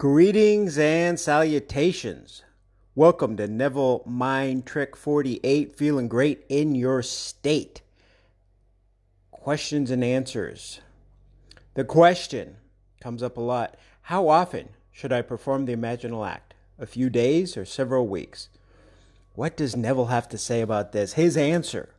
Greetings 0.00 0.78
and 0.78 1.20
salutations. 1.20 2.42
Welcome 2.94 3.36
to 3.36 3.46
Neville 3.46 4.02
Mind 4.06 4.64
Trick 4.64 4.96
48, 4.96 5.76
feeling 5.76 6.08
great 6.08 6.42
in 6.48 6.74
your 6.74 7.02
state. 7.02 7.82
Questions 9.30 9.90
and 9.90 10.02
answers. 10.02 10.80
The 11.74 11.84
question 11.84 12.56
comes 13.02 13.22
up 13.22 13.36
a 13.36 13.42
lot 13.42 13.76
How 14.04 14.28
often 14.28 14.70
should 14.90 15.12
I 15.12 15.20
perform 15.20 15.66
the 15.66 15.76
imaginal 15.76 16.26
act? 16.26 16.54
A 16.78 16.86
few 16.86 17.10
days 17.10 17.58
or 17.58 17.66
several 17.66 18.08
weeks? 18.08 18.48
What 19.34 19.54
does 19.54 19.76
Neville 19.76 20.06
have 20.06 20.30
to 20.30 20.38
say 20.38 20.62
about 20.62 20.92
this? 20.92 21.12
His 21.12 21.36
answer. 21.36 21.90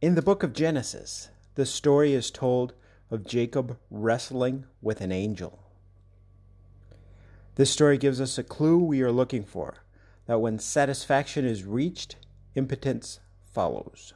In 0.00 0.14
the 0.14 0.22
book 0.22 0.42
of 0.42 0.54
Genesis, 0.54 1.28
the 1.54 1.66
story 1.66 2.14
is 2.14 2.30
told 2.30 2.72
of 3.10 3.26
Jacob 3.26 3.76
wrestling 3.90 4.64
with 4.80 5.02
an 5.02 5.12
angel. 5.12 5.65
This 7.56 7.70
story 7.70 7.96
gives 7.96 8.20
us 8.20 8.36
a 8.36 8.44
clue 8.44 8.78
we 8.78 9.02
are 9.02 9.10
looking 9.10 9.42
for 9.42 9.78
that 10.26 10.40
when 10.40 10.58
satisfaction 10.58 11.46
is 11.46 11.64
reached, 11.64 12.16
impotence 12.54 13.18
follows. 13.52 14.12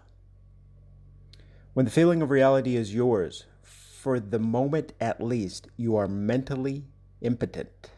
When 1.72 1.86
the 1.86 1.90
feeling 1.90 2.20
of 2.20 2.30
reality 2.30 2.76
is 2.76 2.94
yours, 2.94 3.46
for 3.62 4.20
the 4.20 4.38
moment 4.38 4.92
at 5.00 5.22
least, 5.22 5.68
you 5.78 5.96
are 5.96 6.06
mentally 6.06 6.84
impotent. 7.22 7.90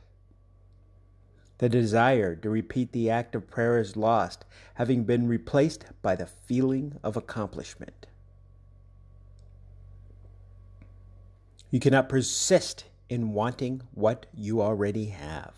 The 1.58 1.68
desire 1.68 2.36
to 2.36 2.50
repeat 2.50 2.92
the 2.92 3.10
act 3.10 3.34
of 3.34 3.50
prayer 3.50 3.78
is 3.78 3.96
lost, 3.96 4.44
having 4.74 5.04
been 5.04 5.26
replaced 5.26 5.86
by 6.02 6.14
the 6.14 6.26
feeling 6.26 6.98
of 7.02 7.16
accomplishment. 7.16 8.06
You 11.70 11.80
cannot 11.80 12.08
persist 12.08 12.84
in 13.12 13.34
wanting 13.34 13.82
what 13.92 14.24
you 14.32 14.62
already 14.62 15.04
have. 15.04 15.52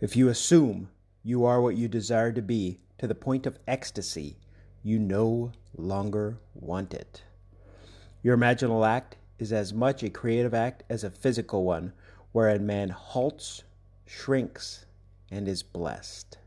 If 0.00 0.14
you 0.14 0.28
assume 0.28 0.88
you 1.24 1.44
are 1.44 1.60
what 1.60 1.76
you 1.76 1.88
desire 1.88 2.30
to 2.30 2.40
be 2.40 2.78
to 2.98 3.08
the 3.08 3.14
point 3.16 3.44
of 3.44 3.58
ecstasy, 3.66 4.36
you 4.84 5.00
no 5.00 5.50
longer 5.76 6.38
want 6.54 6.94
it. 6.94 7.24
Your 8.22 8.36
imaginal 8.36 8.86
act 8.86 9.16
is 9.40 9.52
as 9.52 9.74
much 9.74 10.04
a 10.04 10.10
creative 10.10 10.54
act 10.54 10.84
as 10.88 11.02
a 11.02 11.10
physical 11.10 11.64
one, 11.64 11.92
wherein 12.30 12.64
man 12.66 12.90
halts, 12.90 13.64
shrinks, 14.06 14.86
and 15.28 15.48
is 15.48 15.64
blessed. 15.64 16.38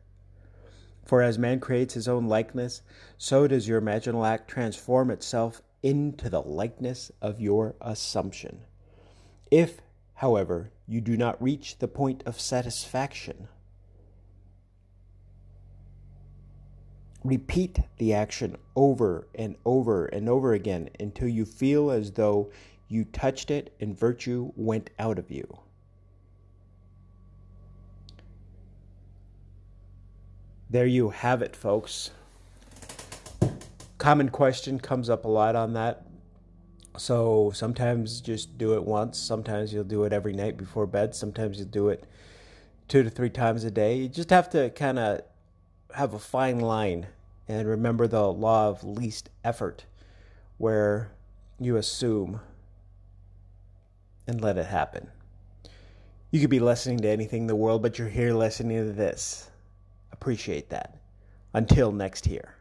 For 1.10 1.24
as 1.24 1.40
man 1.40 1.60
creates 1.60 1.96
his 1.96 2.08
own 2.08 2.28
likeness, 2.28 2.84
so 3.18 3.48
does 3.48 3.68
your 3.68 3.82
imaginal 3.82 4.28
act 4.28 4.48
transform 4.48 5.10
itself 5.10 5.64
into 5.82 6.30
the 6.30 6.44
likeness 6.44 7.12
of 7.20 7.42
your 7.42 7.74
assumption. 7.82 8.60
If, 9.50 9.82
however, 10.14 10.70
you 10.86 11.02
do 11.02 11.18
not 11.18 11.42
reach 11.42 11.80
the 11.80 11.88
point 11.88 12.22
of 12.28 12.40
satisfaction, 12.40 13.48
repeat 17.24 17.80
the 17.98 18.14
action 18.14 18.56
over 18.76 19.28
and 19.34 19.56
over 19.66 20.06
and 20.06 20.30
over 20.30 20.54
again 20.54 20.92
until 21.00 21.28
you 21.28 21.44
feel 21.44 21.90
as 21.90 22.12
though 22.12 22.52
you 22.88 23.04
touched 23.04 23.50
it 23.50 23.74
and 23.80 23.98
virtue 23.98 24.52
went 24.56 24.92
out 25.00 25.18
of 25.18 25.32
you. 25.32 25.58
There 30.70 30.86
you 30.86 31.10
have 31.10 31.42
it, 31.42 31.56
folks 31.56 32.12
common 34.00 34.30
question 34.30 34.80
comes 34.80 35.10
up 35.10 35.26
a 35.26 35.28
lot 35.28 35.56
on 35.56 35.74
that. 35.74 36.04
So 36.98 37.52
sometimes 37.54 38.22
just 38.22 38.58
do 38.58 38.74
it 38.74 38.84
once. 38.84 39.20
Sometimes 39.20 39.72
you'll 39.72 39.84
do 39.84 40.04
it 40.06 40.12
every 40.12 40.34
night 40.34 40.58
before 40.58 40.88
bed. 40.88 41.14
Sometimes 41.14 41.60
you'll 41.60 41.68
do 41.68 41.90
it 41.90 42.06
two 42.88 43.04
to 43.04 43.10
three 43.10 43.30
times 43.30 43.64
a 43.64 43.72
day. 43.72 43.98
You 43.98 44.10
just 44.10 44.32
have 44.32 44.50
to 44.52 44.72
kind 44.72 44.98
of 44.98 45.22
have 45.94 46.14
a 46.14 46.20
fine 46.20 46.60
line 46.60 47.08
and 47.48 47.68
remember 47.68 48.08
the 48.08 48.32
law 48.32 48.70
of 48.70 48.84
least 48.84 49.30
effort, 49.44 49.86
where 50.58 51.12
you 51.60 51.78
assume 51.78 52.42
and 54.28 54.42
let 54.42 54.58
it 54.58 54.68
happen. 54.68 55.10
You 56.32 56.40
could 56.40 56.50
be 56.50 56.60
listening 56.60 57.00
to 57.00 57.10
anything 57.10 57.42
in 57.42 57.48
the 57.48 57.56
world, 57.56 57.82
but 57.82 57.98
you're 57.98 58.08
here 58.08 58.34
listening 58.34 58.78
to 58.86 58.94
this. 58.94 59.50
Appreciate 60.20 60.70
that. 60.70 60.98
Until 61.54 61.94
next 61.94 62.28
year. 62.28 62.59